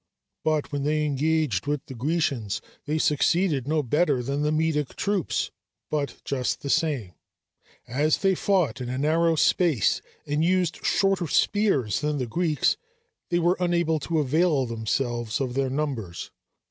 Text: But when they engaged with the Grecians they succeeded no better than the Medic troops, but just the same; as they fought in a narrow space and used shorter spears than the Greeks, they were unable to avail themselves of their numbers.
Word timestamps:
But 0.43 0.71
when 0.71 0.81
they 0.81 1.05
engaged 1.05 1.67
with 1.67 1.85
the 1.85 1.93
Grecians 1.93 2.59
they 2.87 2.97
succeeded 2.97 3.67
no 3.67 3.83
better 3.83 4.23
than 4.23 4.41
the 4.41 4.51
Medic 4.51 4.95
troops, 4.95 5.51
but 5.91 6.23
just 6.25 6.63
the 6.63 6.71
same; 6.71 7.13
as 7.87 8.17
they 8.17 8.33
fought 8.33 8.81
in 8.81 8.89
a 8.89 8.97
narrow 8.97 9.35
space 9.35 10.01
and 10.25 10.43
used 10.43 10.83
shorter 10.83 11.27
spears 11.27 12.01
than 12.01 12.17
the 12.17 12.25
Greeks, 12.25 12.77
they 13.29 13.37
were 13.37 13.57
unable 13.59 13.99
to 13.99 14.17
avail 14.17 14.65
themselves 14.65 15.39
of 15.39 15.53
their 15.53 15.69
numbers. 15.69 16.31